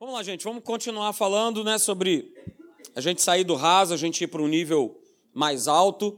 [0.00, 2.32] Vamos lá, gente, vamos continuar falando né, sobre
[2.94, 4.96] a gente sair do raso, a gente ir para um nível
[5.34, 6.16] mais alto.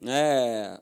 [0.00, 0.80] Né?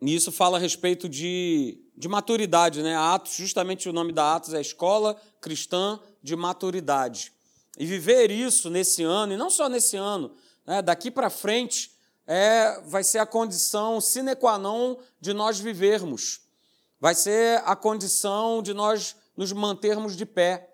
[0.00, 2.80] Nisso fala a respeito de, de maturidade.
[2.80, 2.94] Né?
[2.94, 7.32] Atos, justamente o nome da Atos é Escola Cristã de Maturidade.
[7.76, 10.32] E viver isso nesse ano, e não só nesse ano,
[10.64, 10.80] né?
[10.80, 11.90] daqui para frente,
[12.24, 16.40] é, vai ser a condição sine qua non de nós vivermos.
[17.00, 20.69] Vai ser a condição de nós nos mantermos de pé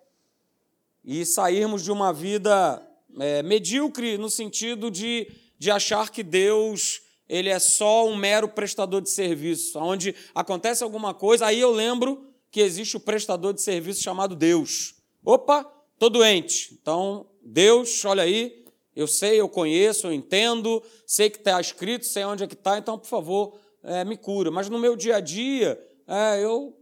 [1.07, 2.83] e sairmos de uma vida
[3.19, 9.01] é, medíocre no sentido de, de achar que Deus ele é só um mero prestador
[9.01, 14.03] de serviço, onde acontece alguma coisa, aí eu lembro que existe o prestador de serviço
[14.03, 14.95] chamado Deus.
[15.25, 15.65] Opa,
[15.99, 16.79] tô doente.
[16.81, 18.65] Então, Deus, olha aí,
[18.95, 22.79] eu sei, eu conheço, eu entendo, sei que está escrito, sei onde é que está,
[22.79, 24.51] então, por favor, é, me cura.
[24.51, 26.77] Mas no meu dia a dia, é, eu,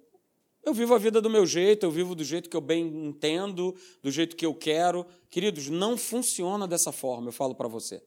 [0.64, 3.74] eu vivo a vida do meu jeito, eu vivo do jeito que eu bem entendo,
[4.02, 5.06] do jeito que eu quero.
[5.30, 8.02] Queridos, não funciona dessa forma, eu falo para você.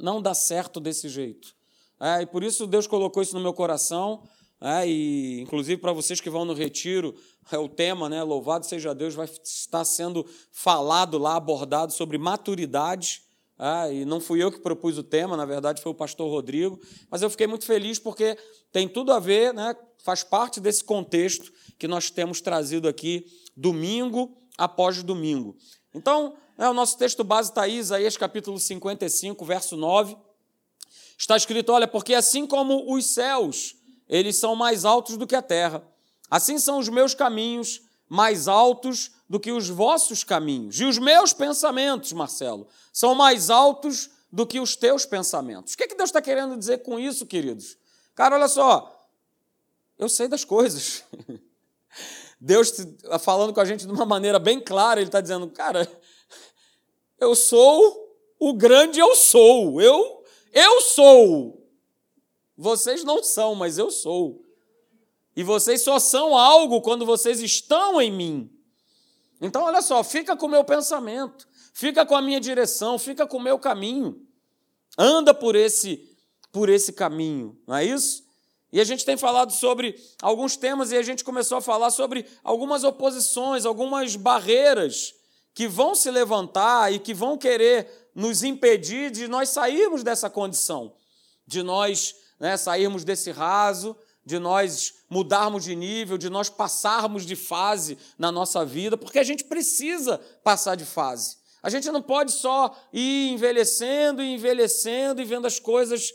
[0.00, 1.54] Não dá certo desse jeito.
[2.00, 4.22] É, e por isso Deus colocou isso no meu coração.
[4.60, 7.14] É, e inclusive para vocês que vão no retiro,
[7.50, 8.22] é o tema, né?
[8.22, 13.22] Louvado seja Deus, vai estar sendo falado lá, abordado sobre maturidade.
[13.58, 16.80] É, e não fui eu que propus o tema, na verdade foi o pastor Rodrigo,
[17.10, 18.38] mas eu fiquei muito feliz porque
[18.70, 19.74] tem tudo a ver, né?
[19.98, 25.56] faz parte desse contexto que nós temos trazido aqui domingo após domingo.
[25.94, 30.16] Então, é, o nosso texto base está aí, Isaías capítulo 55, verso 9.
[31.18, 33.76] Está escrito: olha, porque assim como os céus
[34.08, 35.86] eles são mais altos do que a terra.
[36.30, 40.80] Assim são os meus caminhos mais altos do que os vossos caminhos.
[40.80, 45.74] E os meus pensamentos, Marcelo, são mais altos do que os teus pensamentos.
[45.74, 47.76] O que, é que Deus está querendo dizer com isso, queridos?
[48.14, 49.08] Cara, olha só,
[49.98, 51.04] eu sei das coisas.
[52.40, 52.72] Deus
[53.20, 55.90] falando com a gente de uma maneira bem clara, Ele está dizendo, cara,
[57.18, 59.80] eu sou o grande eu sou.
[59.80, 61.66] Eu, eu sou.
[62.56, 64.42] Vocês não são, mas eu sou.
[65.38, 68.50] E vocês só são algo quando vocês estão em mim.
[69.40, 73.36] Então, olha só, fica com o meu pensamento, fica com a minha direção, fica com
[73.36, 74.20] o meu caminho.
[74.98, 76.10] Anda por esse
[76.50, 78.24] por esse caminho, não é isso?
[78.72, 82.26] E a gente tem falado sobre alguns temas e a gente começou a falar sobre
[82.42, 85.14] algumas oposições, algumas barreiras
[85.54, 90.96] que vão se levantar e que vão querer nos impedir de nós sairmos dessa condição,
[91.46, 93.96] de nós né, sairmos desse raso,
[94.28, 99.22] de nós mudarmos de nível, de nós passarmos de fase na nossa vida, porque a
[99.22, 101.38] gente precisa passar de fase.
[101.62, 106.12] A gente não pode só ir envelhecendo e envelhecendo e vendo as coisas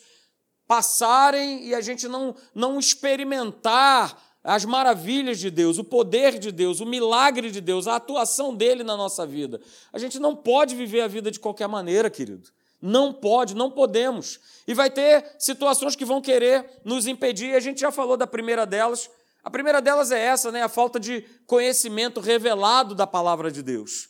[0.68, 6.80] passarem e a gente não, não experimentar as maravilhas de Deus, o poder de Deus,
[6.82, 9.60] o milagre de Deus, a atuação dele na nossa vida.
[9.92, 12.52] A gente não pode viver a vida de qualquer maneira, querido.
[12.86, 14.42] Não pode, não podemos.
[14.68, 18.66] E vai ter situações que vão querer nos impedir, a gente já falou da primeira
[18.66, 19.10] delas.
[19.42, 20.64] A primeira delas é essa, né?
[20.64, 24.10] A falta de conhecimento revelado da palavra de Deus.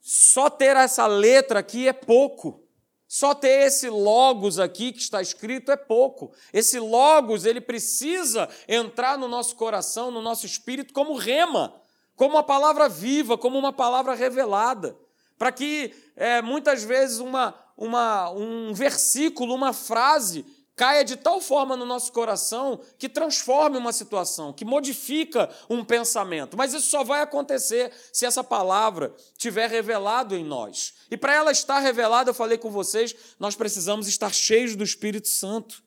[0.00, 2.64] Só ter essa letra aqui é pouco.
[3.06, 6.32] Só ter esse logos aqui que está escrito é pouco.
[6.54, 11.74] Esse logos, ele precisa entrar no nosso coração, no nosso espírito como rema,
[12.14, 14.96] como uma palavra viva, como uma palavra revelada
[15.38, 20.44] para que é, muitas vezes uma, uma, um versículo, uma frase
[20.76, 26.56] caia de tal forma no nosso coração que transforme uma situação, que modifica um pensamento.
[26.56, 30.92] Mas isso só vai acontecer se essa palavra tiver revelado em nós.
[31.10, 35.28] E para ela estar revelada, eu falei com vocês, nós precisamos estar cheios do Espírito
[35.28, 35.82] Santo.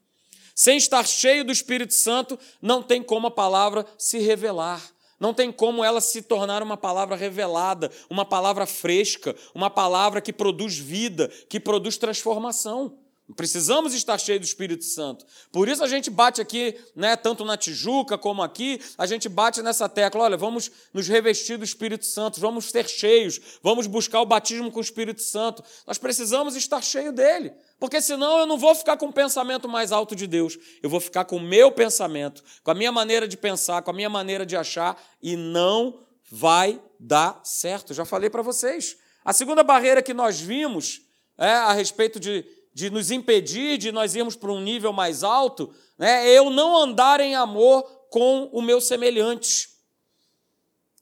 [0.56, 4.82] Sem estar cheio do Espírito Santo, não tem como a palavra se revelar.
[5.20, 10.32] Não tem como ela se tornar uma palavra revelada, uma palavra fresca, uma palavra que
[10.32, 12.99] produz vida, que produz transformação.
[13.36, 15.26] Precisamos estar cheios do Espírito Santo.
[15.52, 19.62] Por isso a gente bate aqui, né, tanto na Tijuca como aqui, a gente bate
[19.62, 24.26] nessa tecla, olha, vamos nos revestir do Espírito Santo, vamos ser cheios, vamos buscar o
[24.26, 25.64] batismo com o Espírito Santo.
[25.86, 29.92] Nós precisamos estar cheios dele, porque senão eu não vou ficar com o pensamento mais
[29.92, 33.38] alto de Deus, eu vou ficar com o meu pensamento, com a minha maneira de
[33.38, 36.00] pensar, com a minha maneira de achar e não
[36.32, 37.94] vai dar certo.
[37.94, 38.98] Já falei para vocês.
[39.24, 41.02] A segunda barreira que nós vimos
[41.38, 45.74] é a respeito de de nos impedir de nós irmos para um nível mais alto,
[45.98, 49.70] né, é eu não andar em amor com o meu semelhante.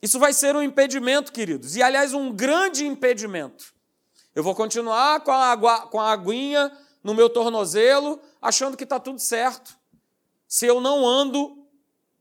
[0.01, 3.73] Isso vai ser um impedimento, queridos, e aliás, um grande impedimento.
[4.35, 6.71] Eu vou continuar com a, água, com a aguinha
[7.03, 9.75] no meu tornozelo, achando que está tudo certo.
[10.47, 11.56] Se eu não ando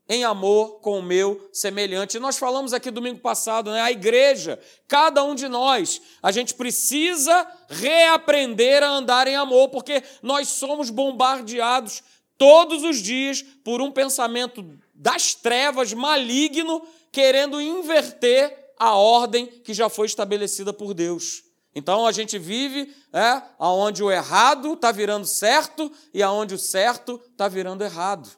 [0.09, 2.19] em amor com o meu semelhante.
[2.19, 3.81] nós falamos aqui domingo passado, né?
[3.81, 10.01] A igreja, cada um de nós, a gente precisa reaprender a andar em amor, porque
[10.21, 12.01] nós somos bombardeados
[12.37, 14.63] todos os dias por um pensamento
[14.93, 16.81] das trevas maligno
[17.11, 21.43] querendo inverter a ordem que já foi estabelecida por Deus.
[21.75, 27.21] Então a gente vive é, aonde o errado está virando certo e aonde o certo
[27.31, 28.29] está virando errado.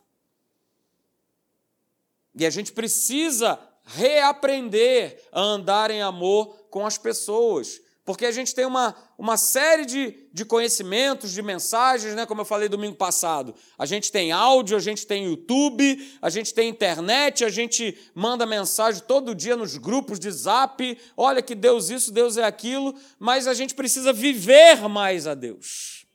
[2.35, 7.81] E a gente precisa reaprender a andar em amor com as pessoas.
[8.09, 12.25] Porque a gente tem uma, uma série de, de conhecimentos, de mensagens, né?
[12.25, 13.53] como eu falei domingo passado.
[13.77, 18.47] A gente tem áudio, a gente tem YouTube, a gente tem internet, a gente manda
[18.47, 20.97] mensagem todo dia nos grupos de zap.
[21.15, 26.07] Olha que Deus isso, Deus é aquilo, mas a gente precisa viver mais a Deus.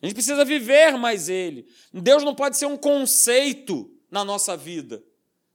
[0.00, 1.66] A gente precisa viver mais Ele.
[1.92, 5.04] Deus não pode ser um conceito na nossa vida.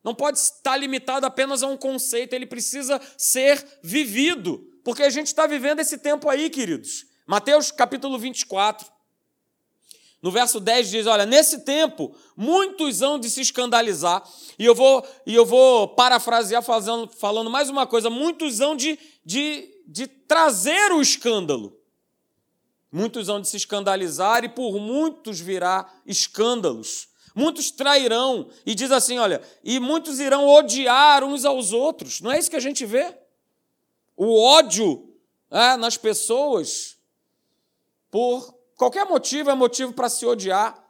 [0.05, 4.63] Não pode estar limitado apenas a um conceito, ele precisa ser vivido.
[4.83, 7.07] Porque a gente está vivendo esse tempo aí, queridos.
[7.25, 8.87] Mateus capítulo 24.
[10.21, 14.23] No verso 10 diz: Olha, nesse tempo, muitos hão de se escandalizar.
[14.59, 18.99] E eu vou, e eu vou parafrasear fazendo, falando mais uma coisa: muitos hão de,
[19.25, 21.75] de, de trazer o escândalo.
[22.91, 27.07] Muitos hão de se escandalizar, e por muitos virá escândalos.
[27.35, 32.21] Muitos trairão, e diz assim: olha, e muitos irão odiar uns aos outros.
[32.21, 33.13] Não é isso que a gente vê?
[34.15, 35.13] O ódio
[35.51, 36.97] é, nas pessoas,
[38.09, 40.81] por qualquer motivo, é motivo para se odiar.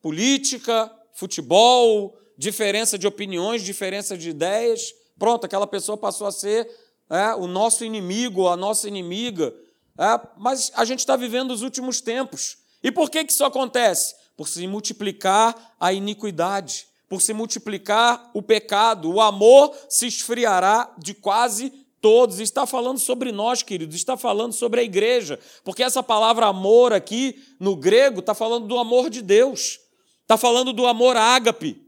[0.00, 4.94] Política, futebol, diferença de opiniões, diferença de ideias.
[5.18, 6.70] Pronto, aquela pessoa passou a ser
[7.10, 9.52] é, o nosso inimigo, a nossa inimiga.
[9.98, 12.58] É, mas a gente está vivendo os últimos tempos.
[12.82, 14.21] E por que, que isso acontece?
[14.42, 19.08] Por se multiplicar a iniquidade, por se multiplicar o pecado.
[19.08, 22.40] O amor se esfriará de quase todos.
[22.40, 27.40] Está falando sobre nós, queridos, está falando sobre a igreja, porque essa palavra amor aqui
[27.60, 29.78] no grego está falando do amor de Deus,
[30.22, 31.80] está falando do amor ágape.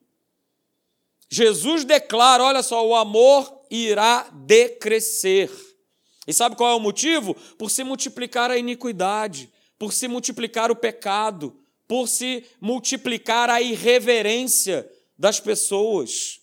[1.28, 5.50] Jesus declara: olha só, o amor irá decrescer.
[6.24, 7.34] E sabe qual é o motivo?
[7.58, 14.88] Por se multiplicar a iniquidade, por se multiplicar o pecado, por se multiplicar a irreverência
[15.18, 16.40] das pessoas.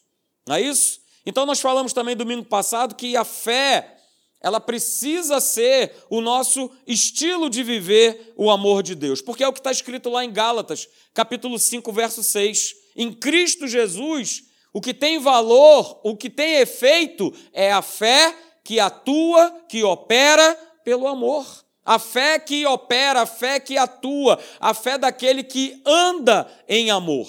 [0.48, 1.02] Não é isso?
[1.26, 3.98] Então nós falamos também domingo passado que a fé,
[4.42, 9.54] ela precisa ser o nosso estilo de viver o amor de Deus, porque é o
[9.54, 12.76] que está escrito lá em Gálatas, capítulo 5, verso 6.
[12.96, 14.44] Em Cristo Jesus,
[14.74, 20.56] o que tem valor, o que tem efeito é a fé que atua, que opera
[20.84, 21.46] pelo amor.
[21.86, 27.28] A fé que opera, a fé que atua, a fé daquele que anda em amor.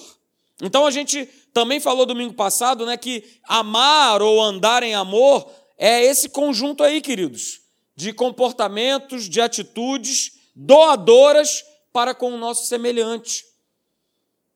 [0.61, 6.05] Então a gente também falou domingo passado, né, que amar ou andar em amor é
[6.05, 7.61] esse conjunto aí, queridos,
[7.97, 13.45] de comportamentos, de atitudes doadoras para com o nosso semelhante.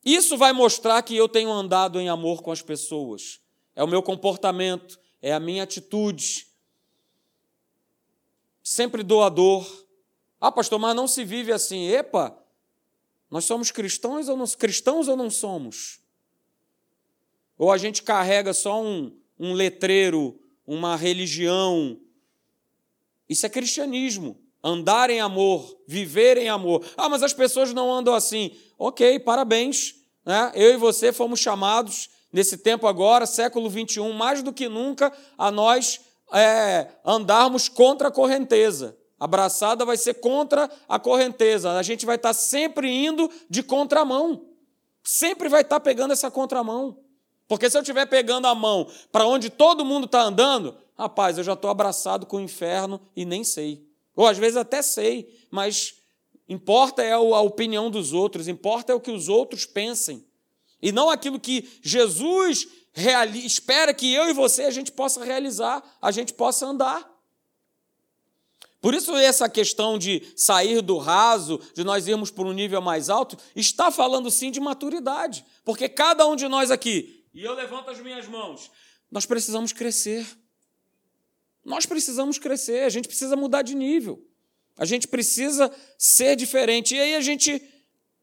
[0.04, 3.40] Isso vai mostrar que eu tenho andado em amor com as pessoas.
[3.74, 6.46] É o meu comportamento, é a minha atitude.
[8.62, 9.66] Sempre doador,
[10.40, 11.88] ah, pastor, mas não se vive assim.
[11.88, 12.36] Epa,
[13.30, 16.00] nós somos cristãos ou não, cristãos ou não somos?
[17.58, 21.98] Ou a gente carrega só um, um letreiro, uma religião?
[23.28, 24.38] Isso é cristianismo.
[24.62, 26.84] Andar em amor, viver em amor.
[26.96, 28.56] Ah, mas as pessoas não andam assim.
[28.78, 29.94] Ok, parabéns.
[30.24, 30.52] Né?
[30.54, 35.50] Eu e você fomos chamados, nesse tempo agora, século 21, mais do que nunca, a
[35.50, 36.00] nós
[36.32, 38.96] é, andarmos contra a correnteza.
[39.18, 41.72] Abraçada vai ser contra a correnteza.
[41.72, 44.46] A gente vai estar sempre indo de contramão.
[45.02, 46.98] Sempre vai estar pegando essa contramão.
[47.48, 51.44] Porque se eu estiver pegando a mão para onde todo mundo está andando, rapaz, eu
[51.44, 53.86] já estou abraçado com o inferno e nem sei.
[54.14, 55.94] Ou às vezes até sei, mas
[56.48, 60.26] importa é a opinião dos outros, importa é o que os outros pensem.
[60.82, 62.66] E não aquilo que Jesus
[63.44, 67.15] espera que eu e você a gente possa realizar, a gente possa andar.
[68.86, 73.10] Por isso, essa questão de sair do raso, de nós irmos para um nível mais
[73.10, 75.44] alto, está falando sim de maturidade.
[75.64, 78.70] Porque cada um de nós aqui, e eu levanto as minhas mãos,
[79.10, 80.24] nós precisamos crescer.
[81.64, 84.24] Nós precisamos crescer, a gente precisa mudar de nível.
[84.76, 86.94] A gente precisa ser diferente.
[86.94, 87.60] E aí a gente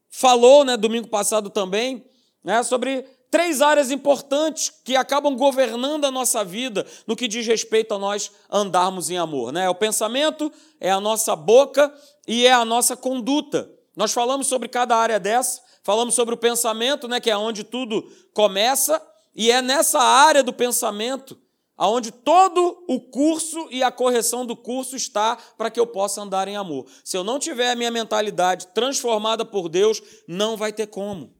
[0.08, 2.06] falou, né, domingo passado também,
[2.42, 3.04] né, sobre
[3.34, 8.30] três áreas importantes que acabam governando a nossa vida no que diz respeito a nós
[8.48, 9.52] andarmos em amor.
[9.52, 9.64] Né?
[9.64, 11.92] É o pensamento, é a nossa boca
[12.28, 13.68] e é a nossa conduta.
[13.96, 18.08] Nós falamos sobre cada área dessa, falamos sobre o pensamento, né, que é onde tudo
[18.32, 19.02] começa,
[19.34, 21.36] E é nessa área do pensamento
[21.76, 26.46] aonde todo o curso e a correção do curso está para que eu possa andar
[26.46, 26.86] em amor.
[27.02, 31.33] Se eu não tiver a minha mentalidade transformada por Deus, não vai ter como.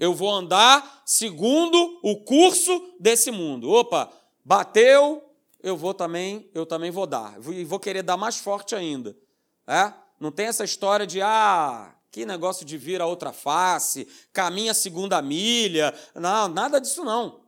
[0.00, 3.70] Eu vou andar segundo o curso desse mundo.
[3.70, 4.10] Opa,
[4.42, 5.22] bateu,
[5.62, 7.36] eu vou também, eu também vou dar.
[7.52, 9.14] E vou querer dar mais forte ainda.
[9.66, 9.92] É?
[10.18, 15.20] Não tem essa história de ah, que negócio de vir a outra face, caminha segunda
[15.20, 15.94] milha.
[16.14, 17.42] Não, nada disso não.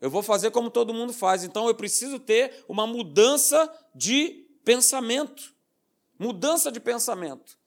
[0.00, 1.42] Eu vou fazer como todo mundo faz.
[1.42, 5.52] Então eu preciso ter uma mudança de pensamento.
[6.16, 7.58] Mudança de pensamento.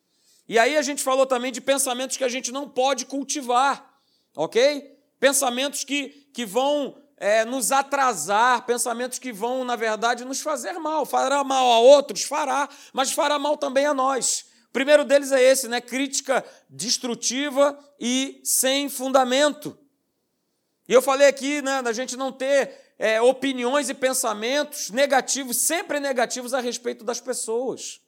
[0.47, 3.92] E aí a gente falou também de pensamentos que a gente não pode cultivar,
[4.35, 4.97] ok?
[5.19, 11.05] Pensamentos que, que vão é, nos atrasar, pensamentos que vão, na verdade, nos fazer mal.
[11.05, 12.23] Fará mal a outros?
[12.23, 14.45] Fará, mas fará mal também a nós.
[14.69, 15.79] O primeiro deles é esse, né?
[15.79, 19.77] Crítica destrutiva e sem fundamento.
[20.87, 25.99] E eu falei aqui, né, da gente não ter é, opiniões e pensamentos negativos, sempre
[25.99, 28.01] negativos a respeito das pessoas.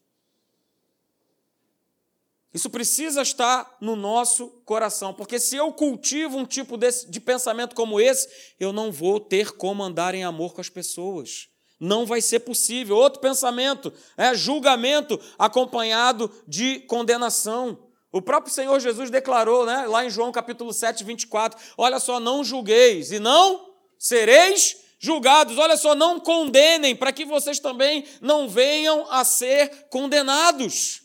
[2.55, 7.75] Isso precisa estar no nosso coração, porque se eu cultivo um tipo desse, de pensamento
[7.75, 11.49] como esse, eu não vou ter como andar em amor com as pessoas.
[11.77, 12.95] Não vai ser possível.
[12.95, 17.77] Outro pensamento é julgamento acompanhado de condenação.
[18.09, 22.41] O próprio Senhor Jesus declarou, né, lá em João capítulo 7, 24: Olha só, não
[22.41, 23.69] julgueis e não
[23.99, 25.57] sereis julgados.
[25.57, 31.04] Olha só, não condenem, para que vocês também não venham a ser condenados.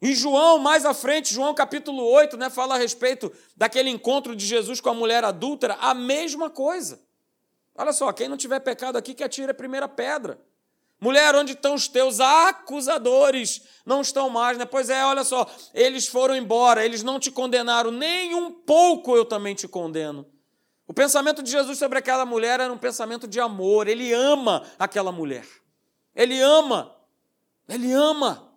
[0.00, 4.44] Em João, mais à frente, João capítulo 8, né, fala a respeito daquele encontro de
[4.44, 7.00] Jesus com a mulher adúltera, a mesma coisa.
[7.74, 10.38] Olha só, quem não tiver pecado aqui, que atire a primeira pedra.
[10.98, 13.62] Mulher, onde estão os teus acusadores?
[13.84, 14.64] Não estão mais, né?
[14.64, 19.24] Pois é, olha só, eles foram embora, eles não te condenaram, nem um pouco eu
[19.24, 20.26] também te condeno.
[20.86, 25.12] O pensamento de Jesus sobre aquela mulher era um pensamento de amor, ele ama aquela
[25.12, 25.46] mulher.
[26.14, 26.96] Ele ama,
[27.68, 28.55] ele ama.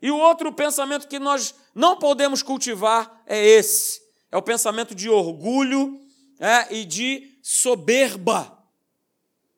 [0.00, 4.00] E o outro pensamento que nós não podemos cultivar é esse:
[4.30, 6.00] é o pensamento de orgulho
[6.38, 8.56] é, e de soberba.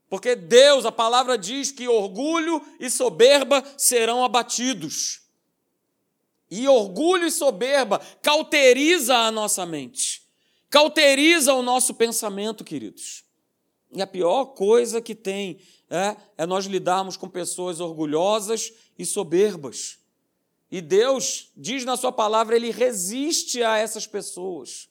[0.09, 5.21] Porque Deus, a palavra diz que orgulho e soberba serão abatidos.
[6.51, 10.23] E orgulho e soberba cauteriza a nossa mente,
[10.69, 13.25] cauteriza o nosso pensamento, queridos.
[13.93, 20.00] E a pior coisa que tem é, é nós lidarmos com pessoas orgulhosas e soberbas.
[20.71, 24.89] E Deus diz na Sua palavra, Ele resiste a essas pessoas.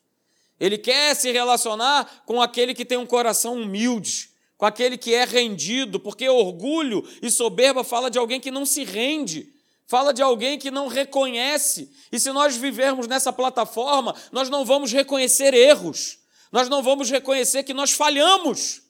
[0.60, 5.24] Ele quer se relacionar com aquele que tem um coração humilde, com aquele que é
[5.24, 9.54] rendido, porque orgulho e soberba fala de alguém que não se rende,
[9.88, 11.90] fala de alguém que não reconhece.
[12.12, 16.20] E se nós vivermos nessa plataforma, nós não vamos reconhecer erros,
[16.52, 18.82] nós não vamos reconhecer que nós falhamos,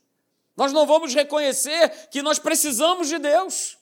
[0.58, 3.77] nós não vamos reconhecer que nós precisamos de Deus.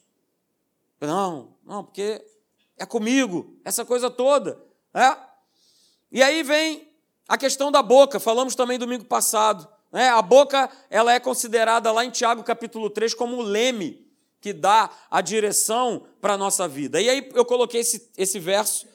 [1.00, 2.22] Não, não, porque
[2.78, 4.60] é comigo, essa coisa toda.
[4.94, 5.16] É?
[6.10, 6.88] E aí vem
[7.26, 9.68] a questão da boca, falamos também domingo passado.
[9.92, 10.08] Né?
[10.08, 14.06] A boca ela é considerada lá em Tiago capítulo 3 como o leme
[14.40, 17.00] que dá a direção para a nossa vida.
[17.00, 18.86] E aí eu coloquei esse, esse verso,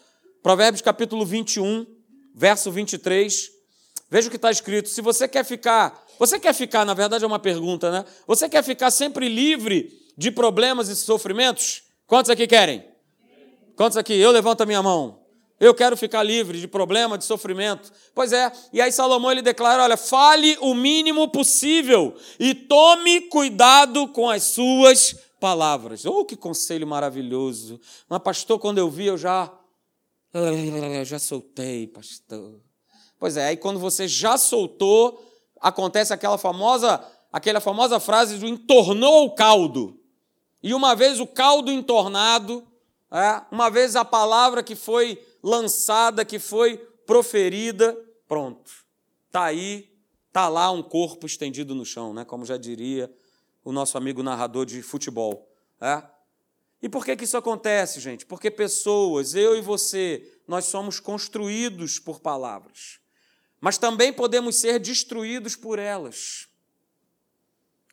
[0.41, 1.85] Provérbios capítulo 21,
[2.33, 3.51] verso 23.
[4.09, 4.89] Veja o que está escrito.
[4.89, 8.05] Se você quer ficar, você quer ficar, na verdade é uma pergunta, né?
[8.27, 11.83] Você quer ficar sempre livre de problemas e sofrimentos?
[12.07, 12.92] Quantos aqui querem?
[13.75, 14.13] Quantos aqui?
[14.13, 15.23] Eu levanto a minha mão.
[15.59, 17.91] Eu quero ficar livre de problema, de sofrimento.
[18.13, 24.07] Pois é, e aí Salomão ele declara: olha, fale o mínimo possível e tome cuidado
[24.09, 26.05] com as suas palavras.
[26.05, 27.79] Oh, que conselho maravilhoso.
[28.09, 29.51] Mas, pastor, quando eu vi, eu já.
[30.33, 32.59] Eu já soltei, pastor.
[33.19, 35.23] Pois é, aí quando você já soltou,
[35.61, 37.01] acontece aquela famosa,
[37.31, 39.97] aquela famosa frase do entornou o caldo.
[40.61, 42.67] E uma vez o caldo entornado,
[43.51, 47.95] uma vez a palavra que foi lançada, que foi proferida,
[48.27, 48.71] pronto.
[49.27, 49.91] Está aí,
[50.27, 52.25] está lá um corpo estendido no chão, né?
[52.25, 53.13] como já diria
[53.63, 55.47] o nosso amigo narrador de futebol.
[55.79, 56.03] É?
[56.81, 58.25] E por que, que isso acontece, gente?
[58.25, 62.99] Porque pessoas, eu e você, nós somos construídos por palavras,
[63.61, 66.47] mas também podemos ser destruídos por elas.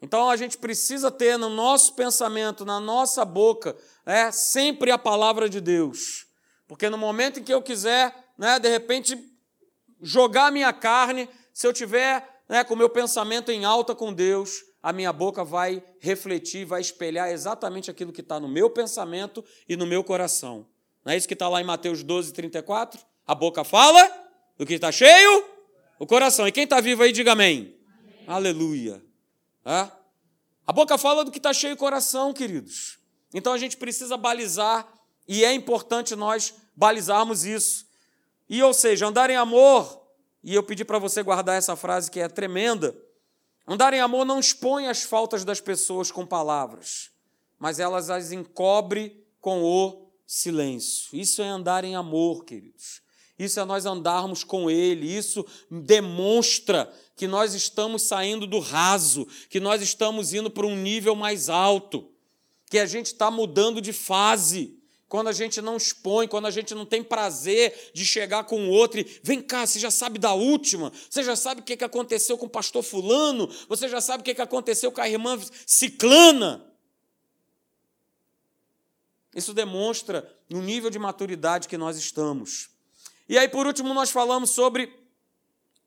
[0.02, 3.76] Então a gente precisa ter no nosso pensamento, na nossa boca,
[4.06, 6.26] é, sempre a palavra de Deus.
[6.66, 9.18] Porque no momento em que eu quiser, né, de repente,
[10.00, 14.62] jogar minha carne, se eu tiver né, com o meu pensamento em alta com Deus,
[14.82, 19.76] a minha boca vai refletir, vai espelhar exatamente aquilo que está no meu pensamento e
[19.76, 20.66] no meu coração.
[21.04, 23.00] Não é isso que está lá em Mateus 12, 34?
[23.26, 24.10] A boca fala
[24.56, 25.44] do que está cheio,
[25.98, 26.48] O coração.
[26.48, 27.76] E quem está vivo aí, diga amém.
[27.98, 28.24] amém.
[28.26, 29.09] Aleluia.
[29.64, 29.90] É?
[30.66, 32.98] A boca fala do que está cheio o coração, queridos.
[33.34, 34.86] Então a gente precisa balizar,
[35.26, 37.86] e é importante nós balizarmos isso.
[38.48, 40.04] E, ou seja, andar em amor,
[40.42, 42.96] e eu pedi para você guardar essa frase que é tremenda.
[43.66, 47.10] Andar em amor não expõe as faltas das pessoas com palavras,
[47.58, 51.08] mas elas as encobre com o silêncio.
[51.12, 52.99] Isso é andar em amor, queridos.
[53.40, 55.10] Isso é nós andarmos com Ele.
[55.10, 61.14] Isso demonstra que nós estamos saindo do raso, que nós estamos indo para um nível
[61.14, 62.10] mais alto,
[62.66, 64.78] que a gente está mudando de fase
[65.08, 68.70] quando a gente não expõe, quando a gente não tem prazer de chegar com o
[68.70, 72.38] outro e vem cá, você já sabe da última, você já sabe o que aconteceu
[72.38, 76.64] com o pastor Fulano, você já sabe o que aconteceu com a irmã Ciclana.
[79.34, 82.69] Isso demonstra o nível de maturidade que nós estamos.
[83.30, 84.92] E aí, por último, nós falamos sobre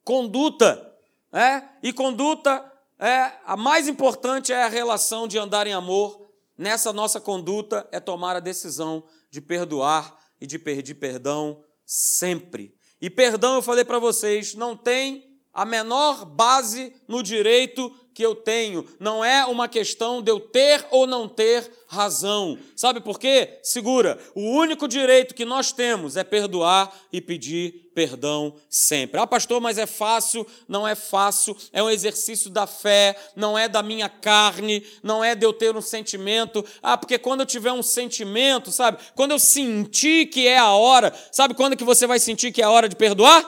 [0.02, 0.96] conduta.
[1.30, 1.62] É?
[1.84, 7.20] E conduta é a mais importante é a relação de andar em amor nessa nossa
[7.20, 12.74] conduta é tomar a decisão de perdoar e de pedir perdão sempre.
[13.02, 18.36] E perdão, eu falei para vocês, não tem a menor base no direito que eu
[18.36, 18.86] tenho.
[19.00, 22.58] Não é uma questão de eu ter ou não ter razão.
[22.76, 23.60] Sabe por quê?
[23.64, 24.20] Segura.
[24.36, 29.20] O único direito que nós temos é perdoar e pedir perdão sempre.
[29.20, 30.46] Ah, pastor, mas é fácil?
[30.68, 31.56] Não é fácil.
[31.72, 35.76] É um exercício da fé, não é da minha carne, não é de eu ter
[35.76, 36.64] um sentimento.
[36.82, 39.00] Ah, porque quando eu tiver um sentimento, sabe?
[39.16, 42.66] Quando eu sentir que é a hora, sabe quando que você vai sentir que é
[42.66, 43.44] a hora de perdoar?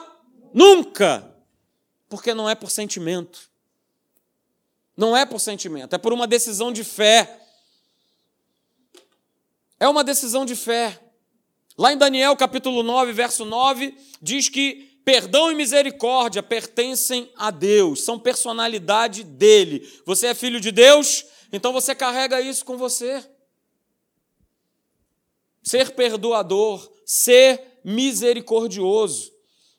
[0.52, 1.35] Nunca!
[2.08, 3.50] Porque não é por sentimento.
[4.96, 7.40] Não é por sentimento, é por uma decisão de fé.
[9.78, 10.98] É uma decisão de fé.
[11.76, 18.02] Lá em Daniel capítulo 9, verso 9, diz que perdão e misericórdia pertencem a Deus,
[18.02, 19.86] são personalidade dele.
[20.04, 23.24] Você é filho de Deus, então você carrega isso com você.
[25.62, 29.30] Ser perdoador, ser misericordioso.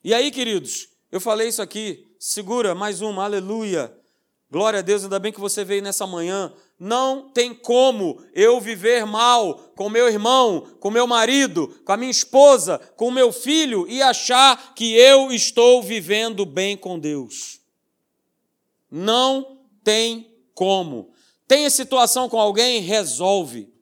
[0.04, 3.96] E aí, queridos, eu falei isso aqui, segura mais uma, aleluia.
[4.50, 6.54] Glória a Deus, ainda bem que você veio nessa manhã.
[6.80, 12.12] Não tem como eu viver mal com meu irmão, com meu marido, com a minha
[12.12, 17.60] esposa, com meu filho e achar que eu estou vivendo bem com Deus.
[18.90, 21.12] Não tem como.
[21.48, 22.80] Tem situação com alguém?
[22.82, 23.74] Resolve.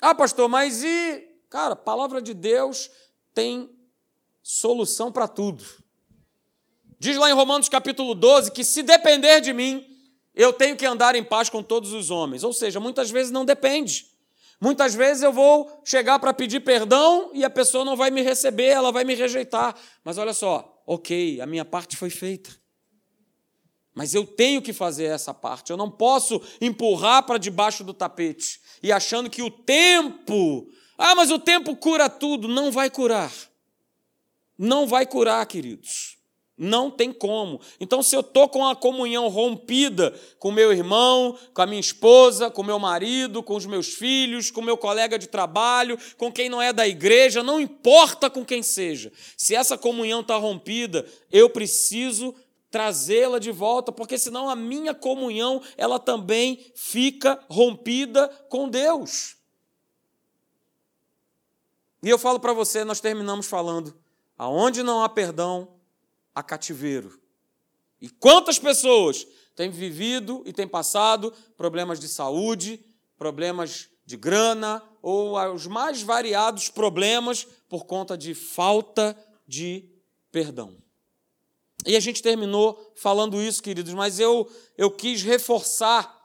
[0.00, 1.26] Ah, pastor, mas e.
[1.50, 2.90] Cara, palavra de Deus
[3.34, 3.70] tem
[4.42, 5.64] solução para tudo.
[6.98, 9.86] Diz lá em Romanos capítulo 12 que se depender de mim,
[10.34, 12.42] eu tenho que andar em paz com todos os homens.
[12.42, 14.06] Ou seja, muitas vezes não depende.
[14.60, 18.66] Muitas vezes eu vou chegar para pedir perdão e a pessoa não vai me receber,
[18.66, 19.74] ela vai me rejeitar.
[20.02, 22.50] Mas olha só, ok, a minha parte foi feita.
[23.94, 25.70] Mas eu tenho que fazer essa parte.
[25.70, 31.30] Eu não posso empurrar para debaixo do tapete e achando que o tempo, ah, mas
[31.30, 32.48] o tempo cura tudo.
[32.48, 33.32] Não vai curar.
[34.56, 36.17] Não vai curar, queridos.
[36.58, 37.60] Não tem como.
[37.78, 42.50] Então, se eu estou com a comunhão rompida com meu irmão, com a minha esposa,
[42.50, 46.60] com meu marido, com os meus filhos, com meu colega de trabalho, com quem não
[46.60, 52.34] é da igreja, não importa com quem seja, se essa comunhão está rompida, eu preciso
[52.70, 59.36] trazê-la de volta, porque senão a minha comunhão ela também fica rompida com Deus.
[62.02, 63.96] E eu falo para você, nós terminamos falando,
[64.36, 65.77] aonde não há perdão,
[66.38, 67.20] a cativeiro.
[68.00, 72.80] E quantas pessoas têm vivido e têm passado problemas de saúde,
[73.16, 79.90] problemas de grana ou os mais variados problemas por conta de falta de
[80.30, 80.76] perdão.
[81.84, 86.16] E a gente terminou falando isso, queridos, mas eu, eu quis reforçar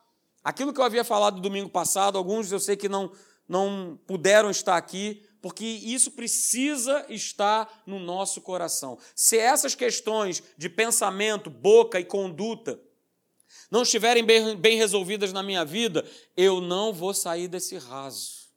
[0.43, 2.19] aquilo que eu havia falado domingo passado.
[2.19, 3.11] Alguns eu sei que não,
[3.47, 8.97] não puderam estar aqui, porque isso precisa estar no nosso coração.
[9.13, 12.79] Se essas questões de pensamento, boca e conduta
[13.69, 18.47] não estiverem bem, bem resolvidas na minha vida, eu não vou sair desse raso.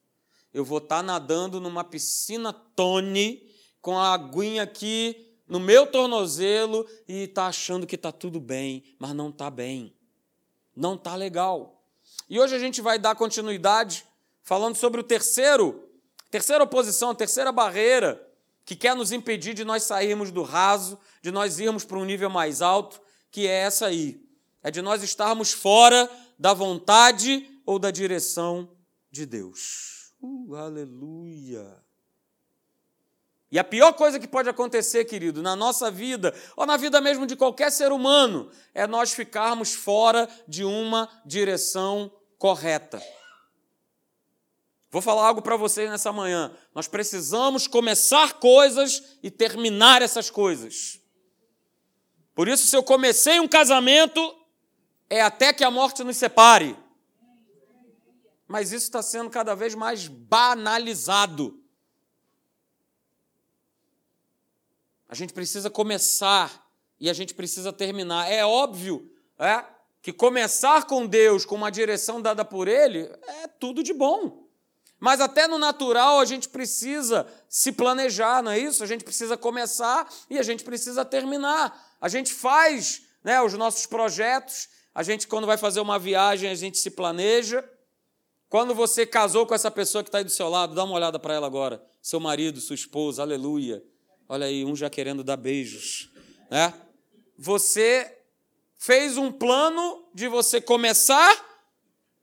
[0.55, 3.51] Eu vou estar nadando numa piscina tone,
[3.83, 9.12] com a aguinha aqui no meu tornozelo e está achando que está tudo bem, mas
[9.12, 9.92] não está bem.
[10.75, 11.85] Não está legal.
[12.31, 14.07] E hoje a gente vai dar continuidade
[14.44, 15.83] falando sobre o terceiro
[16.31, 18.23] Terceira oposição, terceira barreira
[18.65, 22.29] que quer nos impedir de nós sairmos do raso, de nós irmos para um nível
[22.29, 24.21] mais alto, que é essa aí.
[24.61, 28.69] É de nós estarmos fora da vontade ou da direção
[29.09, 30.12] de Deus.
[30.21, 31.87] Uh, aleluia!
[33.51, 37.25] E a pior coisa que pode acontecer, querido, na nossa vida, ou na vida mesmo
[37.25, 43.01] de qualquer ser humano, é nós ficarmos fora de uma direção correta.
[44.90, 46.57] Vou falar algo para vocês nessa manhã.
[46.75, 51.01] Nós precisamos começar coisas e terminar essas coisas.
[52.35, 54.20] Por isso, se eu comecei um casamento,
[55.09, 56.77] é até que a morte nos separe.
[58.46, 61.62] Mas isso está sendo cada vez mais banalizado.
[65.09, 66.70] A gente precisa começar
[67.01, 68.31] e a gente precisa terminar.
[68.31, 69.64] É óbvio é,
[70.01, 73.01] que começar com Deus, com uma direção dada por Ele,
[73.42, 74.46] é tudo de bom.
[74.99, 78.83] Mas até no natural a gente precisa se planejar, não é isso?
[78.83, 81.97] A gente precisa começar e a gente precisa terminar.
[82.01, 86.55] A gente faz né, os nossos projetos, a gente, quando vai fazer uma viagem, a
[86.55, 87.63] gente se planeja.
[88.49, 91.19] Quando você casou com essa pessoa que está aí do seu lado, dá uma olhada
[91.19, 91.85] para ela agora.
[92.01, 93.85] Seu marido, sua esposa, aleluia.
[94.27, 96.11] Olha aí, um já querendo dar beijos.
[96.51, 96.73] Né?
[97.37, 98.17] Você
[98.79, 101.45] fez um plano de você começar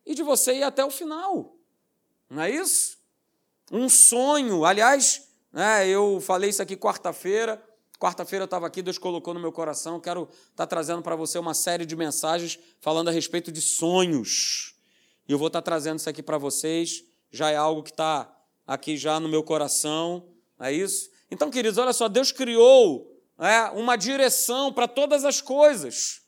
[0.06, 1.56] e de você ir até o final.
[2.34, 2.98] Não é isso?
[3.72, 4.65] Um sonho.
[4.65, 7.63] Aliás, né, eu falei isso aqui quarta-feira.
[8.00, 10.00] Quarta-feira eu estava aqui, Deus colocou no meu coração.
[10.00, 14.76] Quero estar tá trazendo para você uma série de mensagens falando a respeito de sonhos.
[15.30, 17.04] E eu vou estar tá trazendo isso aqui para vocês.
[17.32, 20.28] Já é algo que está aqui já no meu coração.
[20.60, 21.12] É isso?
[21.30, 26.24] Então, queridos, olha só, Deus criou é, uma direção para todas as coisas.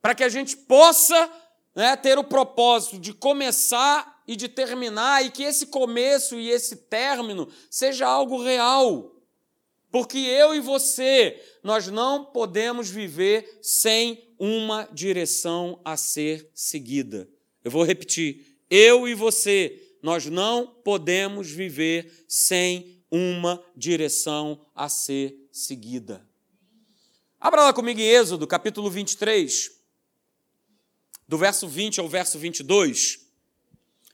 [0.00, 1.30] Para que a gente possa
[1.74, 6.76] né, ter o propósito de começar e de terminar, e que esse começo e esse
[6.76, 9.14] término seja algo real.
[9.90, 17.28] Porque eu e você, nós não podemos viver sem uma direção a ser seguida.
[17.62, 18.58] Eu vou repetir.
[18.68, 26.26] Eu e você, nós não podemos viver sem uma direção a ser seguida.
[27.38, 29.70] Abra lá comigo em Êxodo, capítulo 23,
[31.26, 33.20] do verso 20 ao verso 22.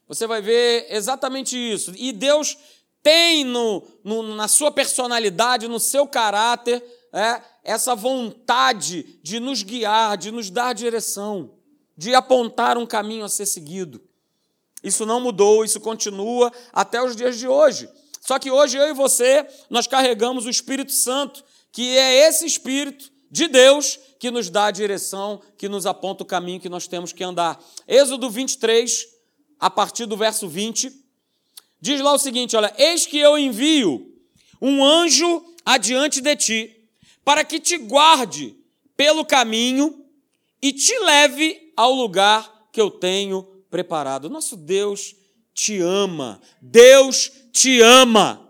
[0.08, 1.92] Você vai ver exatamente isso.
[1.96, 2.56] E Deus
[3.02, 10.16] tem no, no na sua personalidade, no seu caráter, é, essa vontade de nos guiar,
[10.16, 11.54] de nos dar direção,
[11.96, 14.02] de apontar um caminho a ser seguido.
[14.82, 17.88] Isso não mudou, isso continua até os dias de hoje.
[18.20, 23.10] Só que hoje eu e você, nós carregamos o Espírito Santo, que é esse Espírito
[23.30, 27.12] de Deus que nos dá a direção, que nos aponta o caminho que nós temos
[27.12, 27.62] que andar.
[27.86, 29.06] Êxodo 23,
[29.58, 30.92] a partir do verso 20,
[31.80, 34.12] diz lá o seguinte: olha, eis que eu envio
[34.60, 36.88] um anjo adiante de ti,
[37.24, 38.56] para que te guarde
[38.96, 40.04] pelo caminho
[40.60, 44.28] e te leve ao lugar que eu tenho preparado.
[44.28, 45.14] Nosso Deus
[45.54, 48.48] te ama, Deus te ama.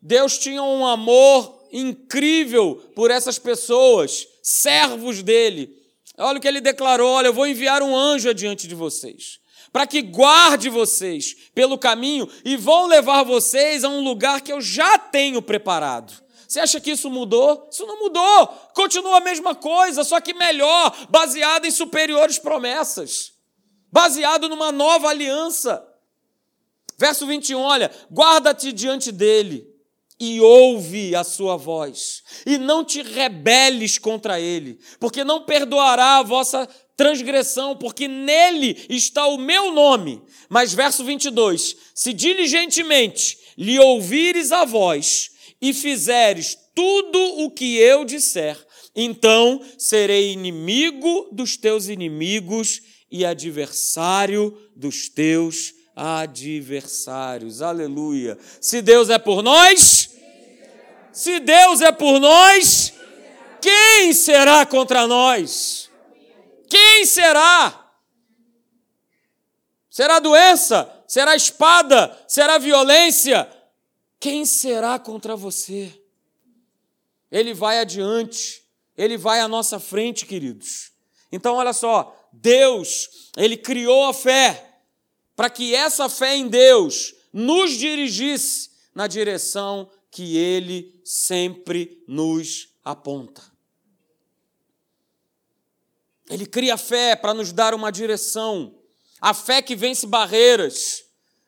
[0.00, 5.78] Deus tinha um amor incrível por essas pessoas, servos dele,
[6.18, 9.38] Olha o que ele declarou: olha, eu vou enviar um anjo adiante de vocês,
[9.72, 14.60] para que guarde vocês pelo caminho e vão levar vocês a um lugar que eu
[14.60, 16.12] já tenho preparado.
[16.46, 17.68] Você acha que isso mudou?
[17.70, 18.46] Isso não mudou.
[18.74, 23.32] Continua a mesma coisa, só que melhor, baseado em superiores promessas,
[23.92, 25.86] baseado numa nova aliança.
[26.96, 29.67] Verso 21, olha: guarda-te diante dele
[30.20, 36.22] e ouve a sua voz, e não te rebeles contra ele, porque não perdoará a
[36.22, 40.20] vossa transgressão, porque nele está o meu nome.
[40.48, 48.04] Mas verso 22: se diligentemente lhe ouvires a voz e fizeres tudo o que eu
[48.04, 48.58] disser,
[48.94, 57.60] então serei inimigo dos teus inimigos e adversário dos teus adversários.
[57.60, 58.38] Aleluia.
[58.60, 59.97] Se Deus é por nós,
[61.18, 62.92] se Deus é por nós,
[63.60, 65.90] quem será contra nós?
[66.70, 67.92] Quem será?
[69.90, 70.88] Será doença?
[71.08, 72.16] Será espada?
[72.28, 73.50] Será violência?
[74.20, 75.92] Quem será contra você?
[77.32, 78.62] Ele vai adiante,
[78.96, 80.92] ele vai à nossa frente, queridos.
[81.32, 84.72] Então, olha só, Deus, ele criou a fé
[85.34, 93.42] para que essa fé em Deus nos dirigisse na direção que Ele sempre nos aponta.
[96.28, 98.78] Ele cria fé para nos dar uma direção,
[99.20, 101.04] a fé que vence barreiras,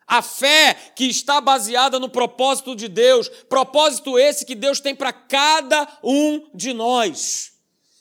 [0.07, 5.13] a fé que está baseada no propósito de Deus, propósito esse que Deus tem para
[5.13, 7.53] cada um de nós.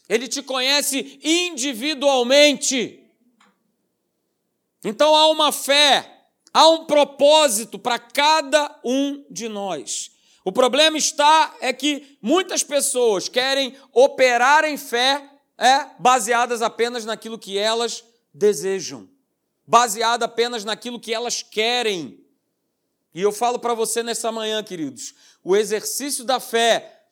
[0.09, 2.99] Ele te conhece individualmente.
[4.83, 6.21] Então há uma fé,
[6.53, 10.11] Há um propósito para cada um de nós.
[10.45, 17.39] O problema está é que muitas pessoas querem operar em fé é, baseadas apenas naquilo
[17.39, 19.09] que elas desejam,
[19.67, 22.25] baseada apenas naquilo que elas querem.
[23.13, 27.05] E eu falo para você nessa manhã, queridos, o exercício da fé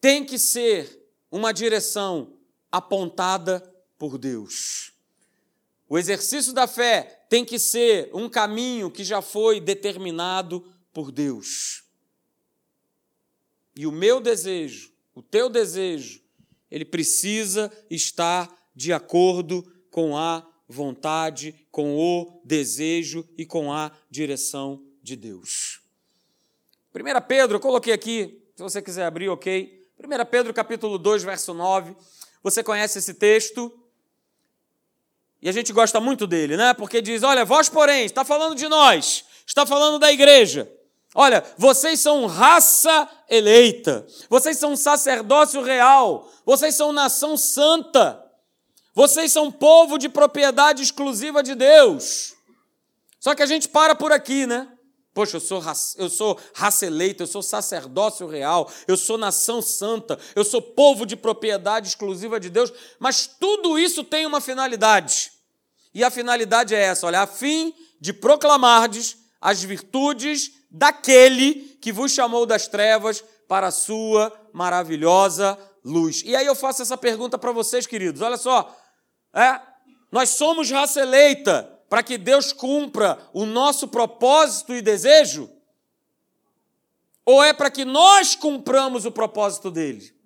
[0.00, 2.38] tem que ser uma direção
[2.72, 3.60] apontada
[3.96, 4.92] por Deus.
[5.88, 11.84] O exercício da fé tem que ser um caminho que já foi determinado por Deus.
[13.78, 16.20] E o meu desejo, o teu desejo,
[16.68, 24.84] ele precisa estar de acordo com a vontade, com o desejo e com a direção
[25.00, 25.80] de Deus.
[26.92, 29.88] 1 Pedro, eu coloquei aqui, se você quiser abrir, ok.
[29.96, 31.94] 1 Pedro capítulo 2, verso 9.
[32.42, 33.72] Você conhece esse texto?
[35.40, 36.74] E a gente gosta muito dele, né?
[36.74, 40.68] Porque diz: olha, vós, porém, está falando de nós, está falando da igreja.
[41.14, 48.22] Olha, vocês são raça eleita, vocês são sacerdócio real, vocês são nação santa,
[48.94, 52.34] vocês são povo de propriedade exclusiva de Deus.
[53.18, 54.68] Só que a gente para por aqui, né?
[55.14, 55.62] Poxa, eu sou,
[55.96, 61.04] eu sou raça eleita, eu sou sacerdócio real, eu sou nação santa, eu sou povo
[61.04, 65.32] de propriedade exclusiva de Deus, mas tudo isso tem uma finalidade.
[65.92, 72.12] E a finalidade é essa, olha, a fim de proclamardes as virtudes daquele que vos
[72.12, 76.22] chamou das trevas para a sua maravilhosa luz.
[76.24, 78.20] E aí eu faço essa pergunta para vocês, queridos.
[78.20, 78.76] Olha só,
[79.34, 79.60] é,
[80.12, 85.50] nós somos raça eleita, para que Deus cumpra o nosso propósito e desejo?
[87.24, 90.17] Ou é para que nós cumpramos o propósito dele?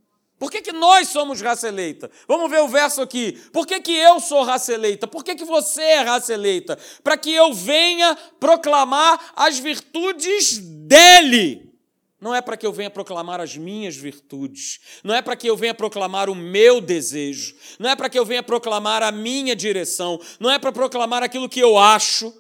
[0.42, 2.10] Por que, que nós somos raça eleita?
[2.26, 3.40] Vamos ver o verso aqui.
[3.52, 5.06] Por que, que eu sou raça eleita?
[5.06, 6.76] Por que, que você é raça eleita?
[7.00, 11.72] Para que eu venha proclamar as virtudes dele.
[12.20, 15.56] Não é para que eu venha proclamar as minhas virtudes, não é para que eu
[15.56, 20.20] venha proclamar o meu desejo, não é para que eu venha proclamar a minha direção,
[20.40, 22.34] não é para proclamar aquilo que eu acho,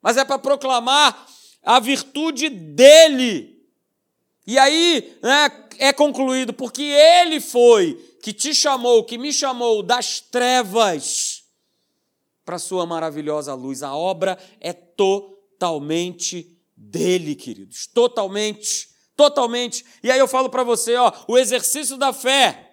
[0.00, 1.26] mas é para proclamar
[1.62, 3.54] a virtude dele.
[4.46, 5.48] E aí né,
[5.78, 11.44] é concluído, porque ele foi que te chamou, que me chamou das trevas
[12.44, 13.82] para sua maravilhosa luz.
[13.82, 19.84] A obra é totalmente dele, queridos, totalmente totalmente.
[20.02, 22.72] E aí eu falo para você, ó, o exercício da fé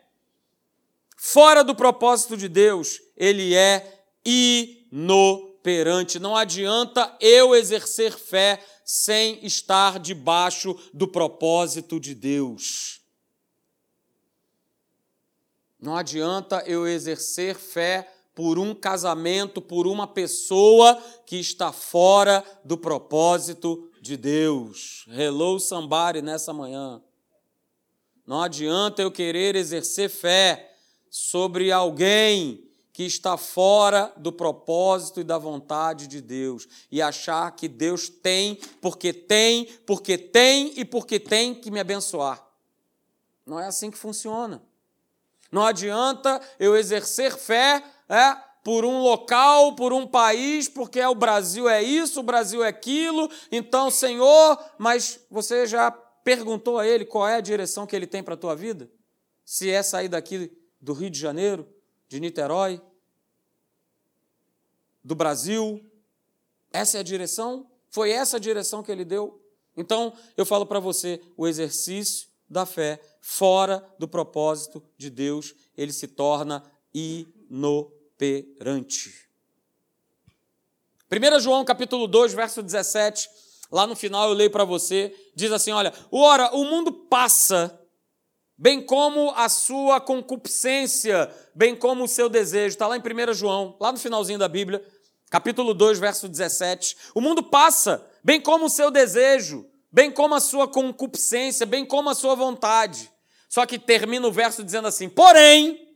[1.18, 6.20] fora do propósito de Deus, ele é inoperante.
[6.20, 13.02] Não adianta eu exercer fé sem estar debaixo do propósito de Deus.
[15.80, 22.78] Não adianta eu exercer fé por um casamento, por uma pessoa que está fora do
[22.78, 25.06] propósito de Deus.
[25.08, 27.02] Hello somebody nessa manhã.
[28.26, 30.76] Não adianta eu querer exercer fé
[31.10, 37.67] sobre alguém que está fora do propósito e da vontade de Deus e achar que
[37.67, 42.45] Deus tem, porque tem, porque tem e porque tem que me abençoar.
[43.45, 44.62] Não é assim que funciona.
[45.51, 51.15] Não adianta eu exercer fé, é, por um local, por um país, porque é o
[51.15, 53.30] Brasil é isso, o Brasil é aquilo.
[53.51, 58.21] Então, Senhor, mas você já perguntou a ele qual é a direção que ele tem
[58.21, 58.89] para a tua vida?
[59.43, 61.67] Se é sair daqui do Rio de Janeiro,
[62.12, 62.82] de Niterói,
[65.02, 65.82] do Brasil,
[66.69, 67.65] essa é a direção?
[67.89, 69.41] Foi essa a direção que ele deu?
[69.78, 75.93] Então, eu falo para você, o exercício da fé fora do propósito de Deus, ele
[75.93, 76.62] se torna
[76.93, 78.02] inoperante
[78.60, 79.28] perante.
[81.10, 83.30] 1 João capítulo 2, verso 17,
[83.71, 87.81] lá no final eu leio para você, diz assim: olha, ora, o mundo passa,
[88.62, 92.76] bem como a sua concupiscência, bem como o seu desejo.
[92.76, 94.86] Está lá em 1 João, lá no finalzinho da Bíblia,
[95.32, 96.95] capítulo 2, verso 17.
[97.15, 102.12] O mundo passa, bem como o seu desejo, bem como a sua concupiscência, bem como
[102.12, 103.12] a sua vontade.
[103.50, 105.88] Só que termina o verso dizendo assim: porém,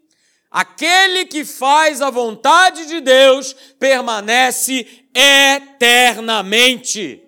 [0.50, 7.25] Aquele que faz a vontade de Deus permanece eternamente.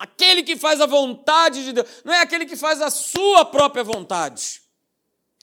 [0.00, 3.84] Aquele que faz a vontade de Deus, não é aquele que faz a sua própria
[3.84, 4.62] vontade.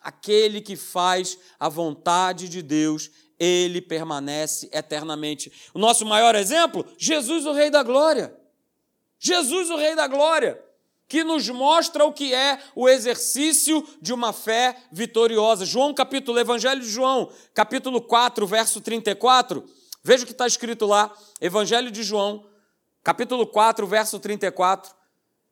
[0.02, 5.54] Aquele que faz a vontade de Deus, ele permanece eternamente.
[5.76, 8.36] O nosso maior exemplo, Jesus, o Rei da Glória.
[9.20, 10.60] Jesus, o Rei da Glória
[11.08, 15.66] que nos mostra o que é o exercício de uma fé vitoriosa.
[15.66, 19.64] João capítulo, Evangelho de João, capítulo 4, verso 34.
[20.04, 22.44] Veja o que está escrito lá, Evangelho de João,
[23.08, 24.94] capítulo 4, verso 34,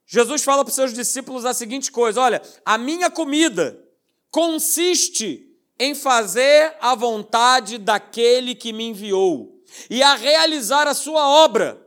[0.05, 3.81] Jesus fala para os seus discípulos a seguinte coisa: olha, a minha comida
[4.29, 11.81] consiste em fazer a vontade daquele que me enviou e a realizar a sua obra.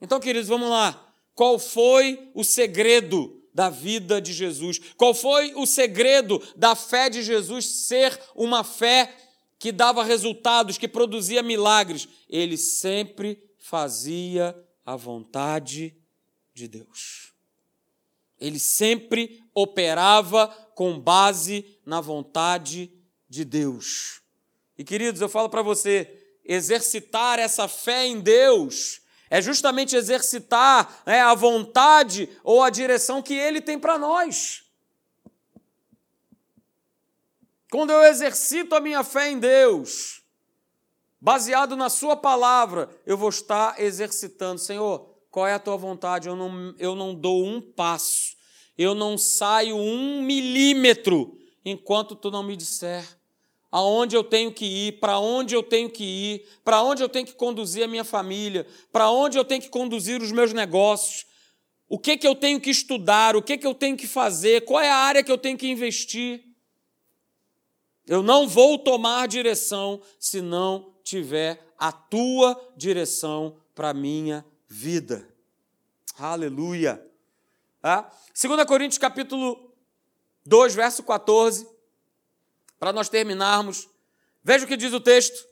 [0.00, 1.12] Então, queridos, vamos lá.
[1.34, 4.80] Qual foi o segredo da vida de Jesus?
[4.96, 9.12] Qual foi o segredo da fé de Jesus ser uma fé
[9.58, 12.08] que dava resultados, que produzia milagres?
[12.28, 14.56] Ele sempre fazia
[14.90, 15.96] a vontade
[16.52, 17.32] de Deus.
[18.40, 22.90] Ele sempre operava com base na vontade
[23.28, 24.20] de Deus.
[24.76, 29.00] E queridos, eu falo para você, exercitar essa fé em Deus
[29.30, 34.64] é justamente exercitar né, a vontade ou a direção que Ele tem para nós.
[37.70, 40.19] Quando eu exercito a minha fé em Deus,
[41.20, 46.28] baseado na Sua palavra, eu vou estar exercitando, Senhor, qual é a tua vontade?
[46.28, 48.36] Eu não, eu não dou um passo,
[48.76, 53.20] eu não saio um milímetro enquanto tu não me disser
[53.70, 57.26] aonde eu tenho que ir, para onde eu tenho que ir, para onde eu tenho
[57.26, 61.26] que conduzir a minha família, para onde eu tenho que conduzir os meus negócios,
[61.88, 64.80] o que, que eu tenho que estudar, o que, que eu tenho que fazer, qual
[64.80, 66.44] é a área que eu tenho que investir.
[68.06, 75.28] Eu não vou tomar direção se não tiver a tua direção para a minha vida.
[76.18, 77.04] Aleluia.
[77.82, 78.10] Ah?
[78.40, 79.72] 2 Coríntios capítulo
[80.44, 81.66] 2, verso 14
[82.80, 83.86] para nós terminarmos,
[84.42, 85.46] veja o que diz o texto.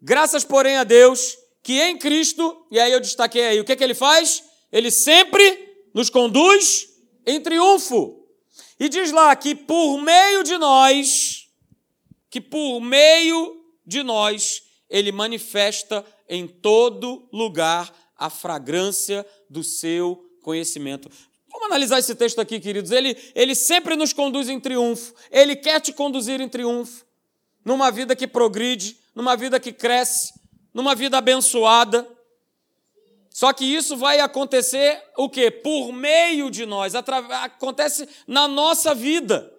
[0.00, 3.76] Graças, porém, a Deus, que em Cristo, e aí eu destaquei aí, o que, é
[3.76, 4.44] que ele faz?
[4.70, 6.86] Ele sempre nos conduz
[7.26, 8.26] em triunfo.
[8.78, 11.48] E diz lá que por meio de nós,
[12.28, 21.08] que por meio de nós, ele manifesta em todo lugar a fragrância do seu conhecimento.
[21.50, 22.90] Vamos analisar esse texto aqui, queridos.
[22.90, 25.14] Ele, ele sempre nos conduz em triunfo.
[25.30, 27.04] Ele quer te conduzir em triunfo.
[27.64, 30.32] Numa vida que progride, numa vida que cresce,
[30.72, 32.06] numa vida abençoada.
[33.30, 35.50] Só que isso vai acontecer o quê?
[35.50, 36.94] Por meio de nós.
[36.94, 39.52] Acontece na nossa vida.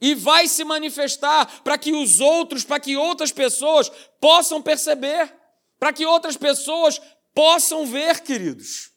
[0.00, 5.32] E vai se manifestar para que os outros, para que outras pessoas possam perceber,
[5.78, 7.00] para que outras pessoas
[7.34, 8.90] possam ver, queridos.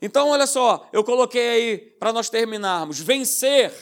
[0.00, 3.72] Então, olha só, eu coloquei aí para nós terminarmos: vencer,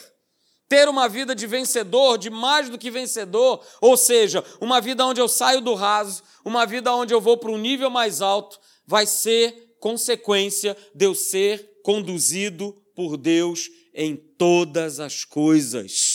[0.69, 5.19] ter uma vida de vencedor, de mais do que vencedor, ou seja, uma vida onde
[5.19, 9.05] eu saio do raso, uma vida onde eu vou para um nível mais alto, vai
[9.05, 16.12] ser consequência de eu ser conduzido por Deus em todas as coisas.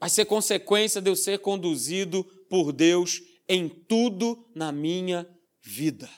[0.00, 5.28] Vai ser consequência de eu ser conduzido por Deus em tudo na minha
[5.60, 6.08] vida.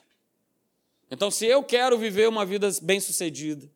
[1.11, 3.71] Então, se eu quero viver uma vida bem-sucedida,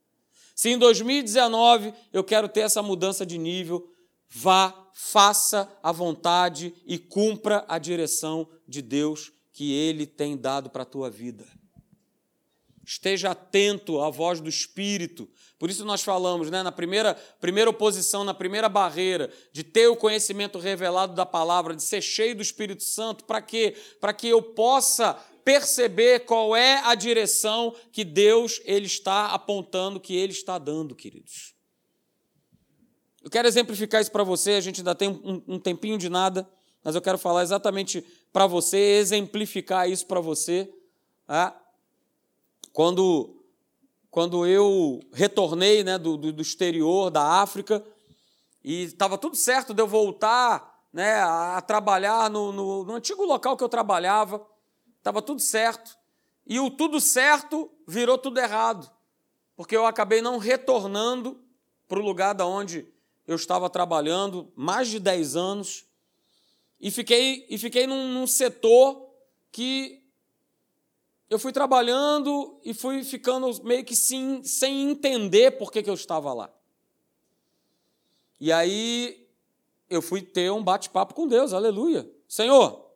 [0.55, 3.93] se em 2019 eu quero ter essa mudança de nível,
[4.29, 10.83] vá, faça a vontade e cumpra a direção de Deus que Ele tem dado para
[10.83, 11.47] a tua vida.
[12.85, 15.29] Esteja atento à voz do Espírito.
[15.59, 19.97] Por isso nós falamos, né, na primeira, primeira oposição, na primeira barreira, de ter o
[19.97, 23.75] conhecimento revelado da palavra, de ser cheio do Espírito Santo, para quê?
[23.99, 25.15] Para que eu possa
[25.45, 31.55] perceber qual é a direção que Deus ele está apontando, que ele está dando, queridos.
[33.23, 36.49] Eu quero exemplificar isso para você, a gente ainda tem um, um tempinho de nada,
[36.85, 40.73] mas eu quero falar exatamente para você, exemplificar isso para você.
[41.27, 41.61] Tá?
[42.73, 43.36] Quando,
[44.17, 47.85] quando eu retornei né, do, do, do exterior, da África,
[48.65, 53.59] e estava tudo certo de eu voltar né, a trabalhar no, no, no antigo local
[53.59, 54.43] que eu trabalhava,
[54.97, 55.99] estava tudo certo.
[56.47, 58.91] E o tudo certo virou tudo errado,
[59.55, 61.39] porque eu acabei não retornando
[61.87, 62.89] para o lugar da onde
[63.27, 65.85] eu estava trabalhando mais de 10 anos
[66.81, 69.11] e fiquei, e fiquei num, num setor
[69.53, 70.06] que
[71.29, 75.95] eu fui trabalhando e fui ficando meio que sem, sem entender por que, que eu
[75.95, 76.51] estava lá.
[78.41, 79.29] E aí
[79.89, 82.09] eu fui ter um bate-papo com Deus, aleluia.
[82.29, 82.87] Senhor,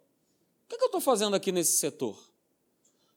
[0.71, 2.17] que, que eu estou fazendo aqui nesse setor?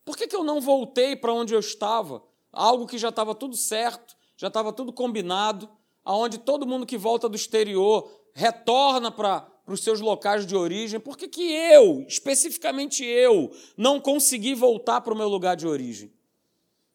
[0.03, 2.23] Por que, que eu não voltei para onde eu estava?
[2.51, 5.69] Algo que já estava tudo certo, já estava tudo combinado,
[6.03, 10.99] aonde todo mundo que volta do exterior retorna para os seus locais de origem.
[10.99, 16.11] Por que, que eu, especificamente eu, não consegui voltar para o meu lugar de origem?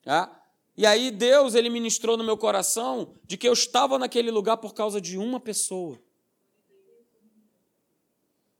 [0.06, 0.30] Ah?
[0.76, 4.74] E aí Deus ele ministrou no meu coração de que eu estava naquele lugar por
[4.74, 5.98] causa de uma pessoa.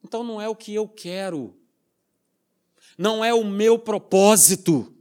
[0.03, 1.55] Então não é o que eu quero,
[2.97, 4.95] não é o meu propósito.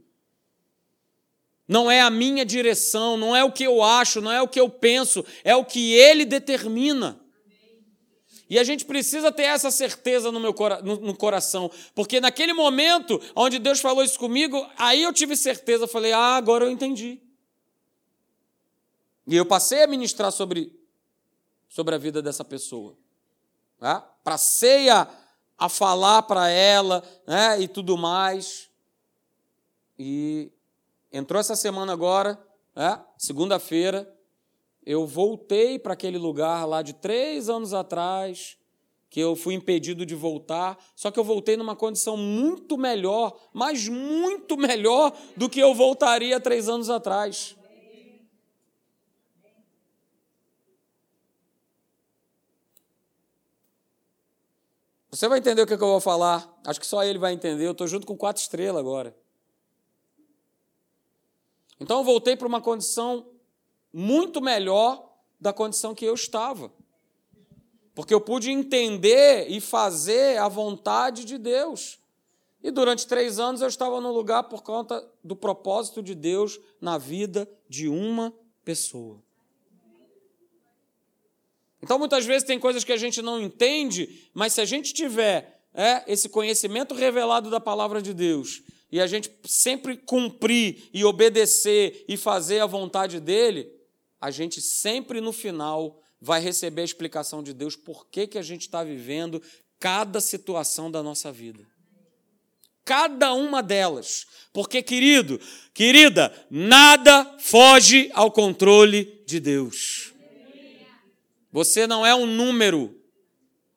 [1.66, 4.58] Não é a minha direção, não é o que eu acho, não é o que
[4.58, 7.20] eu penso, é o que ele determina.
[8.50, 13.58] E a gente precisa ter essa certeza no meu no coração, porque naquele momento onde
[13.58, 17.20] Deus falou isso comigo, aí eu tive certeza, falei: "Ah, agora eu entendi".
[19.26, 20.78] E eu passei a ministrar sobre
[21.68, 22.96] sobre a vida dessa pessoa.
[23.80, 24.02] Né?
[24.24, 25.06] Passei a,
[25.56, 27.60] a falar para ela né?
[27.60, 28.68] e tudo mais.
[29.98, 30.50] E
[31.12, 32.38] entrou essa semana agora,
[32.74, 33.04] né?
[33.16, 34.10] segunda-feira,
[34.88, 38.56] eu voltei para aquele lugar lá de três anos atrás,
[39.10, 43.86] que eu fui impedido de voltar, só que eu voltei numa condição muito melhor, mas
[43.86, 47.54] muito melhor do que eu voltaria três anos atrás.
[55.10, 56.50] Você vai entender o que, eu vou falar.
[56.64, 57.66] Acho que só ele vai entender.
[57.66, 59.14] Eu estou junto com quatro estrelas agora.
[61.78, 63.26] Então eu voltei para uma condição
[63.98, 66.72] muito melhor da condição que eu estava.
[67.96, 71.98] Porque eu pude entender e fazer a vontade de Deus.
[72.62, 76.96] E durante três anos eu estava no lugar por conta do propósito de Deus na
[76.96, 78.32] vida de uma
[78.64, 79.20] pessoa.
[81.82, 85.60] Então, muitas vezes, tem coisas que a gente não entende, mas se a gente tiver
[85.74, 92.04] é, esse conhecimento revelado da palavra de Deus e a gente sempre cumprir e obedecer
[92.08, 93.77] e fazer a vontade dele,
[94.20, 98.42] a gente sempre no final vai receber a explicação de Deus por que, que a
[98.42, 99.42] gente está vivendo
[99.78, 101.64] cada situação da nossa vida.
[102.84, 104.26] Cada uma delas.
[104.52, 105.38] Porque, querido,
[105.74, 110.12] querida, nada foge ao controle de Deus.
[111.52, 112.94] Você não é um número.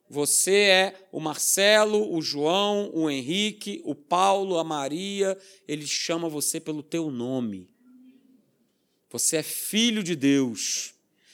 [0.09, 5.37] Você é o Marcelo, o João, o Henrique, o Paulo, a Maria.
[5.67, 7.70] Ele chama você pelo teu nome.
[9.11, 10.93] Você é filho de Deus.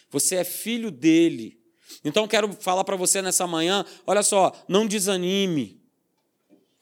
[0.09, 1.59] Você é filho dele.
[2.03, 5.81] Então quero falar para você nessa manhã, olha só, não desanime.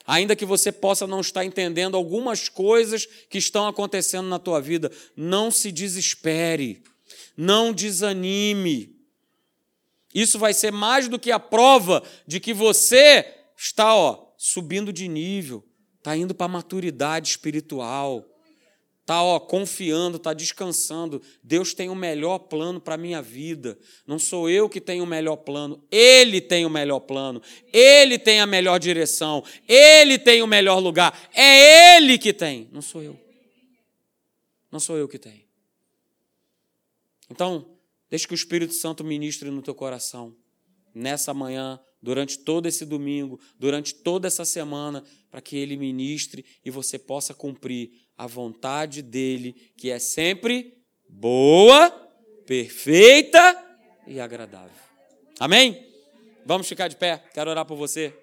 [0.08, 4.91] Ainda que você possa não estar entendendo algumas coisas que estão acontecendo na tua vida,
[5.16, 6.84] não se desespere.
[7.36, 8.96] Não desanime.
[10.14, 13.26] Isso vai ser mais do que a prova de que você
[13.58, 15.66] está ó, subindo de nível,
[15.98, 18.24] está indo para a maturidade espiritual,
[19.06, 21.22] está ó, confiando, está descansando.
[21.43, 23.78] Deus tem o melhor plano para a minha vida.
[24.08, 27.41] Não sou eu que tenho o melhor plano, Ele tem o melhor plano,
[27.72, 31.30] Ele tem a melhor direção, Ele tem o melhor lugar.
[31.34, 33.20] É Ele que tem, não sou eu.
[34.72, 35.45] Não sou eu que tenho.
[37.30, 37.76] Então,
[38.10, 40.36] Deixe que o Espírito Santo ministre no teu coração,
[40.93, 46.70] nessa manhã, durante todo esse domingo, durante toda essa semana, para que ele ministre e
[46.70, 51.89] você possa cumprir a vontade dele, que é sempre boa,
[52.45, 54.76] perfeita e agradável.
[55.39, 55.93] Amém?
[56.45, 58.13] Vamos ficar de pé, quero orar por você.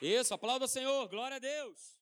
[0.00, 1.97] Isso, aplauda o Senhor, glória a Deus.